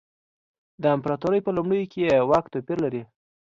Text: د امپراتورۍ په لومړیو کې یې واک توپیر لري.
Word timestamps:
د 0.81 0.83
امپراتورۍ 0.95 1.39
په 1.43 1.51
لومړیو 1.57 1.89
کې 1.91 1.99
یې 2.07 2.17
واک 2.29 2.45
توپیر 2.53 2.77
لري. 2.85 3.01